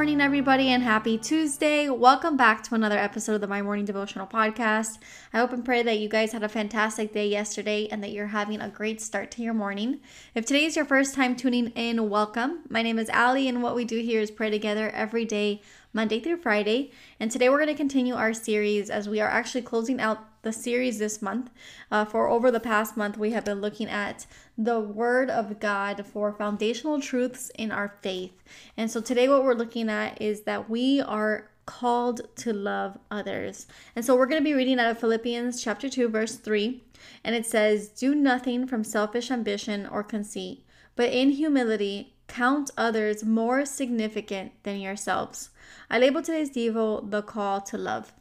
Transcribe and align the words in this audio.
Morning, 0.00 0.22
everybody, 0.22 0.68
and 0.68 0.82
happy 0.82 1.18
Tuesday. 1.18 1.90
Welcome 1.90 2.34
back 2.34 2.62
to 2.62 2.74
another 2.74 2.96
episode 2.96 3.34
of 3.34 3.42
the 3.42 3.46
My 3.46 3.60
Morning 3.60 3.84
Devotional 3.84 4.26
Podcast. 4.26 4.96
I 5.30 5.40
hope 5.40 5.52
and 5.52 5.62
pray 5.62 5.82
that 5.82 5.98
you 5.98 6.08
guys 6.08 6.32
had 6.32 6.42
a 6.42 6.48
fantastic 6.48 7.12
day 7.12 7.28
yesterday 7.28 7.86
and 7.86 8.02
that 8.02 8.10
you're 8.10 8.28
having 8.28 8.62
a 8.62 8.70
great 8.70 9.02
start 9.02 9.30
to 9.32 9.42
your 9.42 9.52
morning. 9.52 10.00
If 10.34 10.46
today 10.46 10.64
is 10.64 10.74
your 10.74 10.86
first 10.86 11.14
time 11.14 11.36
tuning 11.36 11.66
in, 11.72 12.08
welcome. 12.08 12.60
My 12.70 12.80
name 12.80 12.98
is 12.98 13.10
Ali, 13.10 13.46
and 13.46 13.62
what 13.62 13.74
we 13.74 13.84
do 13.84 14.00
here 14.00 14.22
is 14.22 14.30
pray 14.30 14.48
together 14.48 14.88
every 14.88 15.26
day, 15.26 15.60
Monday 15.92 16.18
through 16.18 16.38
Friday. 16.38 16.92
And 17.20 17.30
today 17.30 17.50
we're 17.50 17.58
going 17.58 17.68
to 17.68 17.74
continue 17.74 18.14
our 18.14 18.32
series 18.32 18.88
as 18.88 19.06
we 19.06 19.20
are 19.20 19.28
actually 19.28 19.62
closing 19.62 20.00
out 20.00 20.30
the 20.40 20.52
series 20.52 20.98
this 20.98 21.20
month. 21.20 21.50
Uh, 21.90 22.06
for 22.06 22.26
over 22.28 22.50
the 22.50 22.58
past 22.58 22.96
month, 22.96 23.18
we 23.18 23.32
have 23.32 23.44
been 23.44 23.60
looking 23.60 23.88
at 23.88 24.24
the 24.64 24.78
Word 24.78 25.30
of 25.30 25.58
God 25.58 26.04
for 26.04 26.32
foundational 26.32 27.00
truths 27.00 27.50
in 27.56 27.72
our 27.72 27.96
faith. 28.02 28.42
And 28.76 28.90
so 28.90 29.00
today, 29.00 29.26
what 29.26 29.42
we're 29.42 29.54
looking 29.54 29.88
at 29.88 30.20
is 30.20 30.42
that 30.42 30.68
we 30.68 31.00
are 31.00 31.48
called 31.64 32.20
to 32.36 32.52
love 32.52 32.98
others. 33.10 33.66
And 33.96 34.04
so 34.04 34.14
we're 34.16 34.26
going 34.26 34.40
to 34.40 34.44
be 34.44 34.52
reading 34.52 34.78
out 34.78 34.90
of 34.90 34.98
Philippians 34.98 35.62
chapter 35.62 35.88
2, 35.88 36.08
verse 36.08 36.36
3. 36.36 36.82
And 37.24 37.34
it 37.34 37.46
says, 37.46 37.88
Do 37.88 38.14
nothing 38.14 38.66
from 38.66 38.84
selfish 38.84 39.30
ambition 39.30 39.86
or 39.86 40.02
conceit, 40.02 40.62
but 40.94 41.10
in 41.10 41.30
humility 41.30 42.12
count 42.28 42.70
others 42.76 43.24
more 43.24 43.64
significant 43.64 44.52
than 44.62 44.78
yourselves. 44.78 45.50
I 45.88 45.98
label 45.98 46.20
today's 46.20 46.50
Devo 46.50 47.10
the 47.10 47.22
call 47.22 47.62
to 47.62 47.78
love. 47.78 48.12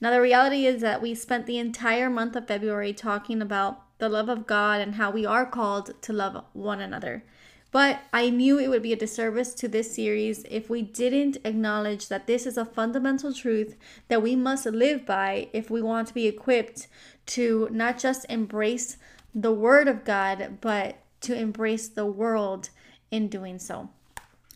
Now, 0.00 0.10
the 0.10 0.20
reality 0.20 0.66
is 0.66 0.80
that 0.80 1.02
we 1.02 1.14
spent 1.14 1.46
the 1.46 1.58
entire 1.58 2.08
month 2.08 2.34
of 2.34 2.46
February 2.46 2.92
talking 2.92 3.42
about 3.42 3.82
the 3.98 4.08
love 4.08 4.28
of 4.28 4.46
God 4.46 4.80
and 4.80 4.94
how 4.94 5.10
we 5.10 5.26
are 5.26 5.44
called 5.44 6.00
to 6.02 6.12
love 6.12 6.42
one 6.54 6.80
another. 6.80 7.22
But 7.70 8.00
I 8.12 8.30
knew 8.30 8.58
it 8.58 8.68
would 8.68 8.82
be 8.82 8.92
a 8.92 8.96
disservice 8.96 9.54
to 9.54 9.68
this 9.68 9.94
series 9.94 10.44
if 10.50 10.68
we 10.68 10.82
didn't 10.82 11.36
acknowledge 11.44 12.08
that 12.08 12.26
this 12.26 12.46
is 12.46 12.56
a 12.56 12.64
fundamental 12.64 13.32
truth 13.32 13.76
that 14.08 14.22
we 14.22 14.34
must 14.34 14.66
live 14.66 15.06
by 15.06 15.48
if 15.52 15.70
we 15.70 15.80
want 15.80 16.08
to 16.08 16.14
be 16.14 16.26
equipped 16.26 16.88
to 17.26 17.68
not 17.70 17.98
just 17.98 18.26
embrace 18.28 18.96
the 19.34 19.52
Word 19.52 19.86
of 19.86 20.04
God, 20.04 20.58
but 20.60 20.96
to 21.20 21.34
embrace 21.34 21.88
the 21.88 22.06
world 22.06 22.70
in 23.10 23.28
doing 23.28 23.58
so. 23.58 23.90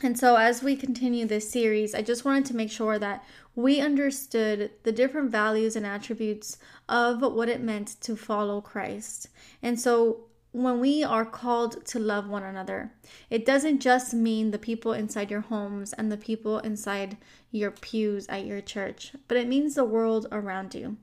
And 0.03 0.19
so, 0.19 0.37
as 0.37 0.63
we 0.63 0.75
continue 0.75 1.25
this 1.25 1.49
series, 1.49 1.95
I 1.95 2.03
just 2.03 2.25
wanted 2.25 2.47
to 2.47 2.57
make 2.57 2.71
sure 2.71 2.99
that 2.99 3.25
we 3.55 3.81
understood 3.81 4.71
the 4.83 4.93
different 4.93 5.31
values 5.31 5.77
and 5.77 5.87
attributes 5.87 6.59
of 6.89 7.23
what 7.23 7.49
it 7.49 7.63
meant 7.63 8.01
to 8.01 8.17
follow 8.17 8.61
Christ. 8.61 9.29
And 9.63 9.79
so, 9.79 10.25
when 10.51 10.79
we 10.79 11.03
are 11.03 11.25
called 11.25 11.85
to 11.87 11.99
love 11.99 12.29
one 12.29 12.43
another, 12.43 12.93
it 13.31 13.45
doesn't 13.45 13.81
just 13.81 14.15
mean 14.15 14.51
the 14.51 14.59
people 14.59 14.93
inside 14.93 15.31
your 15.31 15.41
homes 15.41 15.93
and 15.93 16.11
the 16.11 16.17
people 16.17 16.59
inside 16.61 17.17
your 17.51 17.71
pews 17.71 18.27
at 18.29 18.47
your 18.47 18.61
church, 18.61 19.13
but 19.27 19.37
it 19.37 19.49
means 19.49 19.75
the 19.75 19.85
world 19.85 20.27
around 20.31 20.75
you. 20.75 20.97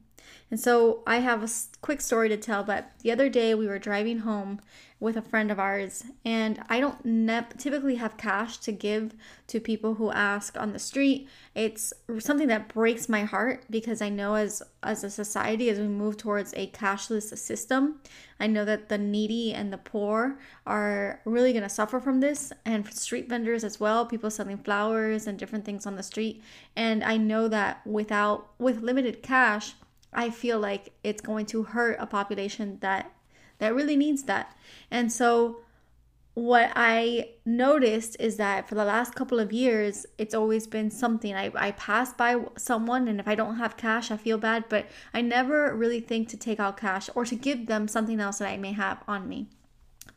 And 0.50 0.59
so 0.59 1.01
I 1.06 1.18
have 1.18 1.44
a 1.44 1.50
quick 1.81 2.01
story 2.01 2.30
to 2.30 2.38
tell, 2.38 2.63
but 2.63 2.91
the 3.01 3.12
other 3.12 3.30
day 3.30 3.56
we 3.56 3.68
were 3.68 3.80
driving 3.80 4.19
home 4.19 4.62
with 5.01 5.17
a 5.17 5.22
friend 5.22 5.50
of 5.50 5.59
ours, 5.59 6.03
and 6.23 6.63
I 6.69 6.79
don't 6.79 7.03
ne- 7.03 7.47
typically 7.57 7.95
have 7.95 8.17
cash 8.17 8.57
to 8.59 8.72
give 8.72 9.16
to 9.47 9.59
people 9.59 9.95
who 9.95 10.12
ask 10.12 10.56
on 10.56 10.73
the 10.73 10.79
street. 10.79 11.28
It's 11.56 11.91
something 12.19 12.47
that 12.50 12.72
breaks 12.72 13.09
my 13.09 13.23
heart 13.23 13.66
because 13.69 14.00
I 14.00 14.09
know 14.09 14.35
as 14.35 14.62
as 14.84 15.03
a 15.03 15.09
society 15.09 15.69
as 15.69 15.79
we 15.79 15.88
move 15.88 16.17
towards 16.17 16.53
a 16.56 16.67
cashless 16.67 17.35
system, 17.35 18.00
I 18.39 18.45
know 18.45 18.63
that 18.63 18.89
the 18.89 18.97
needy 19.00 19.53
and 19.53 19.73
the 19.73 19.78
poor 19.79 20.38
are 20.67 21.19
really 21.25 21.51
going 21.51 21.63
to 21.63 21.69
suffer 21.69 22.00
from 22.00 22.19
this 22.19 22.53
and 22.63 22.88
street 22.94 23.28
vendors 23.28 23.63
as 23.63 23.79
well, 23.79 24.06
people 24.06 24.29
selling 24.29 24.59
flowers 24.59 25.25
and 25.25 25.38
different 25.38 25.66
things 25.66 25.88
on 25.88 25.95
the 25.95 26.03
street. 26.03 26.44
And 26.75 27.03
I 27.03 27.18
know 27.18 27.47
that 27.47 27.85
without 27.88 28.51
with 28.59 28.83
limited 28.83 29.23
cash, 29.23 29.73
I 30.13 30.29
feel 30.29 30.59
like 30.59 30.94
it's 31.03 31.22
going 31.22 31.47
to 31.47 31.63
hurt 31.63 31.97
a 32.00 32.06
population 32.06 32.78
that 32.81 33.12
that 33.62 33.76
really 33.76 33.96
needs 33.96 34.24
that. 34.24 34.58
And 34.90 35.14
so 35.14 35.62
what 36.34 36.72
I 36.76 37.30
noticed 37.46 38.18
is 38.20 38.38
that 38.38 38.68
for 38.68 38.74
the 38.74 38.84
last 38.84 39.14
couple 39.14 39.40
of 39.40 39.54
years, 39.54 40.08
it's 40.18 40.34
always 40.34 40.66
been 40.66 40.90
something. 40.90 41.36
I, 41.36 41.52
I 41.54 41.72
pass 41.72 42.12
by 42.12 42.44
someone, 42.58 43.08
and 43.08 43.20
if 43.20 43.28
I 43.28 43.36
don't 43.36 43.58
have 43.58 43.78
cash, 43.78 44.10
I 44.10 44.18
feel 44.18 44.40
bad, 44.40 44.66
but 44.68 44.88
I 45.14 45.22
never 45.22 45.76
really 45.76 46.00
think 46.00 46.28
to 46.30 46.38
take 46.38 46.60
out 46.60 46.76
cash 46.76 47.10
or 47.14 47.24
to 47.26 47.36
give 47.36 47.68
them 47.68 47.88
something 47.88 48.20
else 48.20 48.40
that 48.40 48.50
I 48.50 48.58
may 48.58 48.72
have 48.72 49.04
on 49.08 49.30
me. 49.30 49.48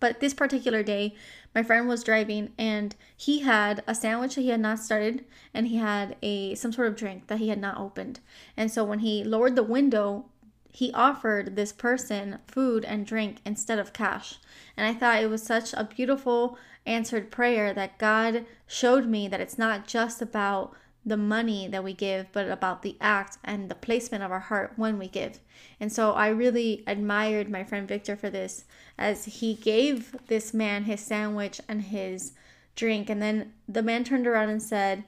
But 0.00 0.20
this 0.20 0.34
particular 0.34 0.82
day, 0.82 1.14
my 1.54 1.62
friend 1.62 1.86
was 1.86 2.02
driving 2.02 2.52
and 2.58 2.94
he 3.16 3.40
had 3.40 3.82
a 3.86 3.94
sandwich 3.94 4.34
that 4.34 4.40
he 4.40 4.48
had 4.48 4.60
not 4.60 4.80
started 4.80 5.24
and 5.52 5.68
he 5.68 5.76
had 5.76 6.16
a 6.20 6.54
some 6.56 6.72
sort 6.72 6.88
of 6.88 6.96
drink 6.96 7.28
that 7.28 7.38
he 7.38 7.48
had 7.48 7.60
not 7.60 7.78
opened. 7.78 8.20
And 8.56 8.70
so 8.70 8.84
when 8.84 8.98
he 9.00 9.24
lowered 9.24 9.56
the 9.56 9.62
window, 9.62 10.26
he 10.74 10.92
offered 10.92 11.54
this 11.54 11.72
person 11.72 12.40
food 12.48 12.84
and 12.84 13.06
drink 13.06 13.38
instead 13.46 13.78
of 13.78 13.92
cash. 13.92 14.40
And 14.76 14.84
I 14.84 14.92
thought 14.92 15.22
it 15.22 15.30
was 15.30 15.40
such 15.40 15.72
a 15.72 15.84
beautiful 15.84 16.58
answered 16.84 17.30
prayer 17.30 17.72
that 17.72 17.96
God 17.96 18.44
showed 18.66 19.06
me 19.06 19.28
that 19.28 19.40
it's 19.40 19.56
not 19.56 19.86
just 19.86 20.20
about 20.20 20.74
the 21.06 21.16
money 21.16 21.68
that 21.68 21.84
we 21.84 21.92
give, 21.92 22.26
but 22.32 22.48
about 22.48 22.82
the 22.82 22.96
act 23.00 23.38
and 23.44 23.68
the 23.68 23.76
placement 23.76 24.24
of 24.24 24.32
our 24.32 24.40
heart 24.40 24.72
when 24.74 24.98
we 24.98 25.06
give. 25.06 25.38
And 25.78 25.92
so 25.92 26.10
I 26.10 26.26
really 26.26 26.82
admired 26.88 27.48
my 27.48 27.62
friend 27.62 27.86
Victor 27.86 28.16
for 28.16 28.28
this 28.28 28.64
as 28.98 29.26
he 29.26 29.54
gave 29.54 30.16
this 30.26 30.52
man 30.52 30.84
his 30.84 31.00
sandwich 31.00 31.60
and 31.68 31.82
his 31.82 32.32
drink. 32.74 33.08
And 33.08 33.22
then 33.22 33.52
the 33.68 33.82
man 33.82 34.02
turned 34.02 34.26
around 34.26 34.48
and 34.48 34.62
said, 34.62 35.04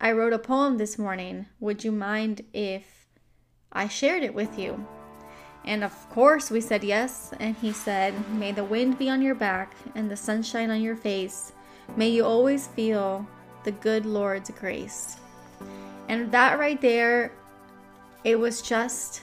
I 0.00 0.12
wrote 0.12 0.32
a 0.32 0.38
poem 0.38 0.78
this 0.78 0.96
morning. 0.96 1.46
Would 1.58 1.82
you 1.82 1.90
mind 1.90 2.44
if 2.52 3.01
I 3.72 3.88
shared 3.88 4.22
it 4.22 4.34
with 4.34 4.58
you. 4.58 4.86
And 5.64 5.84
of 5.84 6.10
course, 6.10 6.50
we 6.50 6.60
said 6.60 6.82
yes. 6.84 7.32
And 7.38 7.56
he 7.56 7.72
said, 7.72 8.14
May 8.32 8.52
the 8.52 8.64
wind 8.64 8.98
be 8.98 9.08
on 9.08 9.22
your 9.22 9.34
back 9.34 9.74
and 9.94 10.10
the 10.10 10.16
sunshine 10.16 10.70
on 10.70 10.82
your 10.82 10.96
face. 10.96 11.52
May 11.96 12.08
you 12.08 12.24
always 12.24 12.66
feel 12.68 13.26
the 13.64 13.72
good 13.72 14.06
Lord's 14.06 14.50
grace. 14.50 15.16
And 16.08 16.32
that 16.32 16.58
right 16.58 16.80
there, 16.80 17.32
it 18.24 18.38
was 18.38 18.60
just 18.60 19.22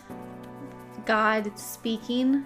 God 1.06 1.58
speaking. 1.58 2.46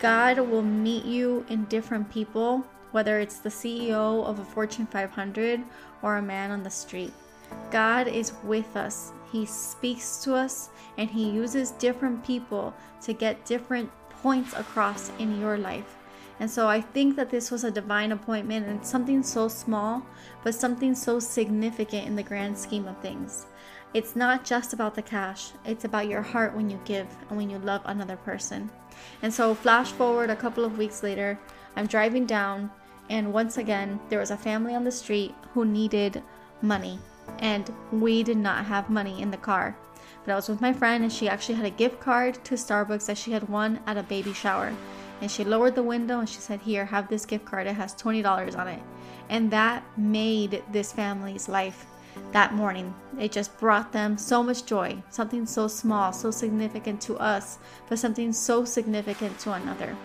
God 0.00 0.38
will 0.38 0.62
meet 0.62 1.04
you 1.04 1.44
in 1.48 1.64
different 1.66 2.10
people, 2.10 2.64
whether 2.92 3.20
it's 3.20 3.38
the 3.38 3.48
CEO 3.48 4.24
of 4.24 4.38
a 4.38 4.44
Fortune 4.44 4.86
500 4.86 5.62
or 6.02 6.16
a 6.16 6.22
man 6.22 6.50
on 6.50 6.62
the 6.62 6.70
street. 6.70 7.12
God 7.70 8.06
is 8.06 8.32
with 8.44 8.76
us. 8.76 9.12
He 9.32 9.46
speaks 9.46 10.22
to 10.24 10.34
us 10.34 10.70
and 10.96 11.10
He 11.10 11.28
uses 11.28 11.72
different 11.72 12.24
people 12.24 12.72
to 13.02 13.12
get 13.12 13.44
different 13.44 13.90
points 14.10 14.54
across 14.54 15.10
in 15.18 15.40
your 15.40 15.58
life. 15.58 15.96
And 16.40 16.50
so 16.50 16.68
I 16.68 16.80
think 16.80 17.16
that 17.16 17.30
this 17.30 17.50
was 17.50 17.64
a 17.64 17.70
divine 17.70 18.12
appointment 18.12 18.66
and 18.66 18.84
something 18.84 19.22
so 19.22 19.48
small, 19.48 20.04
but 20.42 20.54
something 20.54 20.94
so 20.94 21.18
significant 21.18 22.06
in 22.06 22.16
the 22.16 22.22
grand 22.22 22.58
scheme 22.58 22.86
of 22.88 22.98
things. 22.98 23.46
It's 23.92 24.16
not 24.16 24.44
just 24.44 24.72
about 24.72 24.94
the 24.94 25.02
cash, 25.02 25.52
it's 25.64 25.84
about 25.84 26.08
your 26.08 26.22
heart 26.22 26.54
when 26.54 26.68
you 26.68 26.80
give 26.84 27.06
and 27.28 27.36
when 27.36 27.50
you 27.50 27.58
love 27.58 27.82
another 27.84 28.16
person. 28.16 28.70
And 29.22 29.32
so, 29.32 29.54
flash 29.54 29.92
forward 29.92 30.30
a 30.30 30.36
couple 30.36 30.64
of 30.64 30.78
weeks 30.78 31.02
later, 31.02 31.38
I'm 31.76 31.86
driving 31.86 32.26
down, 32.26 32.70
and 33.08 33.32
once 33.32 33.58
again, 33.58 34.00
there 34.08 34.18
was 34.18 34.32
a 34.32 34.36
family 34.36 34.74
on 34.74 34.84
the 34.84 34.90
street 34.90 35.34
who 35.52 35.64
needed 35.64 36.22
money 36.62 36.98
and 37.38 37.72
we 37.92 38.22
did 38.22 38.36
not 38.36 38.64
have 38.66 38.90
money 38.90 39.20
in 39.20 39.30
the 39.30 39.36
car. 39.36 39.76
But 40.24 40.32
I 40.32 40.36
was 40.36 40.48
with 40.48 40.60
my 40.60 40.72
friend, 40.72 41.04
and 41.04 41.12
she 41.12 41.28
actually 41.28 41.56
had 41.56 41.66
a 41.66 41.70
gift 41.70 42.00
card 42.00 42.42
to 42.44 42.54
Starbucks 42.54 43.06
that 43.06 43.18
she 43.18 43.32
had 43.32 43.48
won 43.48 43.80
at 43.86 43.98
a 43.98 44.02
baby 44.02 44.32
shower. 44.32 44.72
And 45.20 45.30
she 45.30 45.44
lowered 45.44 45.74
the 45.74 45.82
window 45.82 46.18
and 46.18 46.28
she 46.28 46.38
said, 46.38 46.60
Here, 46.60 46.84
have 46.84 47.08
this 47.08 47.24
gift 47.24 47.44
card. 47.44 47.66
It 47.66 47.74
has 47.74 47.94
$20 47.94 48.58
on 48.58 48.68
it. 48.68 48.82
And 49.28 49.50
that 49.50 49.84
made 49.96 50.62
this 50.72 50.92
family's 50.92 51.48
life 51.48 51.86
that 52.32 52.54
morning. 52.54 52.94
It 53.18 53.32
just 53.32 53.56
brought 53.58 53.92
them 53.92 54.18
so 54.18 54.42
much 54.42 54.66
joy. 54.66 55.02
Something 55.10 55.46
so 55.46 55.68
small, 55.68 56.12
so 56.12 56.30
significant 56.30 57.00
to 57.02 57.16
us, 57.16 57.58
but 57.88 57.98
something 57.98 58.32
so 58.32 58.64
significant 58.64 59.38
to 59.40 59.52
another. 59.52 59.96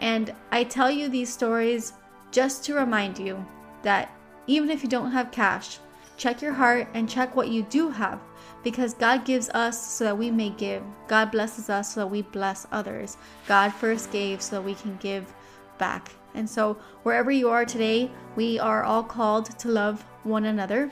And 0.00 0.34
I 0.50 0.64
tell 0.64 0.90
you 0.90 1.08
these 1.08 1.32
stories 1.32 1.92
just 2.30 2.64
to 2.64 2.74
remind 2.74 3.18
you 3.18 3.44
that 3.82 4.12
even 4.46 4.70
if 4.70 4.82
you 4.82 4.88
don't 4.88 5.12
have 5.12 5.30
cash, 5.30 5.78
check 6.20 6.42
your 6.42 6.52
heart 6.52 6.86
and 6.92 7.08
check 7.08 7.34
what 7.34 7.48
you 7.48 7.62
do 7.62 7.88
have 7.88 8.20
because 8.62 8.92
God 8.92 9.24
gives 9.24 9.48
us 9.50 9.80
so 9.80 10.04
that 10.04 10.18
we 10.18 10.30
may 10.30 10.50
give. 10.50 10.82
God 11.08 11.30
blesses 11.30 11.70
us 11.70 11.94
so 11.94 12.00
that 12.00 12.06
we 12.08 12.20
bless 12.20 12.66
others. 12.70 13.16
God 13.48 13.70
first 13.70 14.12
gave 14.12 14.42
so 14.42 14.56
that 14.56 14.62
we 14.62 14.74
can 14.74 14.98
give 14.98 15.32
back. 15.78 16.12
And 16.34 16.48
so, 16.48 16.74
wherever 17.04 17.30
you 17.30 17.48
are 17.48 17.64
today, 17.64 18.10
we 18.36 18.58
are 18.58 18.84
all 18.84 19.02
called 19.02 19.58
to 19.58 19.68
love 19.68 20.04
one 20.22 20.44
another. 20.44 20.90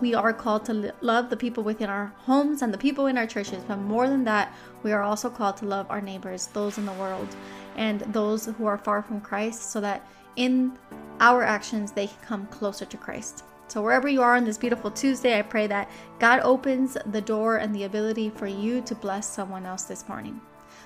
We 0.00 0.14
are 0.14 0.32
called 0.32 0.64
to 0.66 0.94
love 1.02 1.28
the 1.28 1.36
people 1.36 1.62
within 1.62 1.90
our 1.90 2.06
homes 2.16 2.62
and 2.62 2.72
the 2.72 2.78
people 2.78 3.06
in 3.06 3.18
our 3.18 3.26
churches. 3.26 3.62
But 3.68 3.76
more 3.76 4.08
than 4.08 4.24
that, 4.24 4.54
we 4.82 4.92
are 4.92 5.02
also 5.02 5.28
called 5.28 5.58
to 5.58 5.66
love 5.66 5.86
our 5.90 6.00
neighbors, 6.00 6.46
those 6.48 6.78
in 6.78 6.86
the 6.86 6.92
world, 6.94 7.28
and 7.76 8.00
those 8.12 8.46
who 8.46 8.64
are 8.64 8.78
far 8.78 9.02
from 9.02 9.20
Christ, 9.20 9.70
so 9.70 9.80
that 9.82 10.08
in 10.36 10.78
our 11.20 11.42
actions 11.42 11.92
they 11.92 12.06
can 12.06 12.16
come 12.22 12.46
closer 12.46 12.86
to 12.86 12.96
Christ. 12.96 13.44
So, 13.68 13.82
wherever 13.82 14.08
you 14.08 14.22
are 14.22 14.36
on 14.36 14.44
this 14.44 14.58
beautiful 14.58 14.90
Tuesday, 14.90 15.38
I 15.38 15.42
pray 15.42 15.66
that 15.66 15.90
God 16.20 16.40
opens 16.40 16.96
the 17.06 17.20
door 17.20 17.56
and 17.56 17.74
the 17.74 17.84
ability 17.84 18.30
for 18.30 18.46
you 18.46 18.80
to 18.82 18.94
bless 18.94 19.28
someone 19.28 19.66
else 19.66 19.84
this 19.84 20.08
morning. 20.08 20.40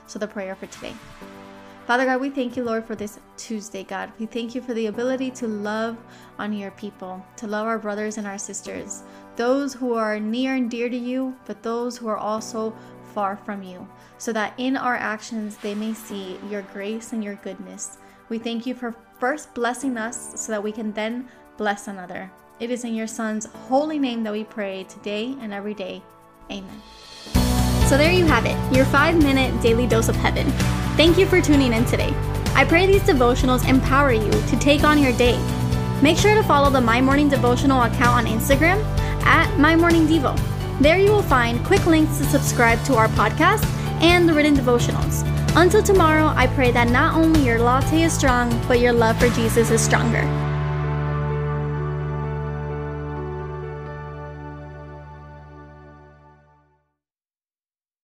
So, 0.06 0.18
the 0.18 0.26
prayer 0.26 0.54
for 0.54 0.66
today. 0.66 0.94
Father 1.86 2.04
God, 2.04 2.20
we 2.20 2.30
thank 2.30 2.56
you, 2.56 2.64
Lord, 2.64 2.84
for 2.84 2.94
this 2.94 3.18
Tuesday, 3.36 3.84
God. 3.84 4.12
We 4.18 4.26
thank 4.26 4.54
you 4.54 4.62
for 4.62 4.74
the 4.74 4.86
ability 4.86 5.30
to 5.32 5.48
love 5.48 5.96
on 6.38 6.52
your 6.52 6.70
people, 6.70 7.24
to 7.36 7.46
love 7.46 7.66
our 7.66 7.78
brothers 7.78 8.16
and 8.16 8.26
our 8.26 8.38
sisters, 8.38 9.02
those 9.36 9.74
who 9.74 9.94
are 9.94 10.20
near 10.20 10.54
and 10.54 10.70
dear 10.70 10.88
to 10.88 10.96
you, 10.96 11.36
but 11.46 11.62
those 11.62 11.98
who 11.98 12.08
are 12.08 12.16
also 12.16 12.74
far 13.12 13.36
from 13.36 13.62
you, 13.62 13.88
so 14.18 14.32
that 14.32 14.54
in 14.56 14.76
our 14.76 14.96
actions 14.96 15.56
they 15.58 15.74
may 15.74 15.92
see 15.92 16.38
your 16.48 16.62
grace 16.62 17.12
and 17.12 17.24
your 17.24 17.34
goodness. 17.36 17.98
We 18.28 18.38
thank 18.38 18.66
you 18.66 18.74
for 18.74 18.94
first 19.18 19.52
blessing 19.52 19.98
us 19.98 20.40
so 20.40 20.52
that 20.52 20.62
we 20.62 20.72
can 20.72 20.92
then 20.92 21.28
bless 21.56 21.88
another. 21.88 22.30
It 22.60 22.70
is 22.70 22.84
in 22.84 22.94
your 22.94 23.06
Son's 23.06 23.46
holy 23.46 23.98
name 23.98 24.22
that 24.24 24.34
we 24.34 24.44
pray 24.44 24.84
today 24.84 25.34
and 25.40 25.50
every 25.50 25.72
day. 25.72 26.02
Amen. 26.50 26.82
So 27.88 27.96
there 27.96 28.12
you 28.12 28.26
have 28.26 28.44
it, 28.44 28.54
your 28.76 28.84
five 28.84 29.16
minute 29.16 29.62
daily 29.62 29.86
dose 29.86 30.10
of 30.10 30.16
heaven. 30.16 30.46
Thank 30.94 31.16
you 31.16 31.24
for 31.24 31.40
tuning 31.40 31.72
in 31.72 31.86
today. 31.86 32.12
I 32.54 32.66
pray 32.68 32.84
these 32.84 33.00
devotionals 33.00 33.66
empower 33.66 34.12
you 34.12 34.30
to 34.30 34.58
take 34.58 34.84
on 34.84 35.02
your 35.02 35.12
day. 35.12 35.38
Make 36.02 36.18
sure 36.18 36.34
to 36.34 36.42
follow 36.42 36.68
the 36.68 36.82
My 36.82 37.00
Morning 37.00 37.30
Devotional 37.30 37.80
account 37.80 38.26
on 38.26 38.26
Instagram 38.26 38.84
at 39.24 39.58
My 39.58 39.74
Morning 39.74 40.06
Devo. 40.06 40.38
There 40.80 40.98
you 40.98 41.12
will 41.12 41.22
find 41.22 41.64
quick 41.64 41.86
links 41.86 42.18
to 42.18 42.24
subscribe 42.24 42.84
to 42.84 42.94
our 42.94 43.08
podcast 43.08 43.64
and 44.02 44.28
the 44.28 44.34
written 44.34 44.54
devotionals. 44.54 45.24
Until 45.56 45.82
tomorrow, 45.82 46.26
I 46.36 46.46
pray 46.48 46.72
that 46.72 46.90
not 46.90 47.14
only 47.14 47.42
your 47.42 47.58
latte 47.58 48.02
is 48.02 48.12
strong, 48.12 48.50
but 48.68 48.80
your 48.80 48.92
love 48.92 49.18
for 49.18 49.30
Jesus 49.30 49.70
is 49.70 49.80
stronger. 49.80 50.49